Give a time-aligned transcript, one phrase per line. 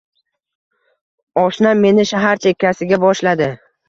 [1.41, 3.51] Oshnam meni shahar chekkasiga boshladi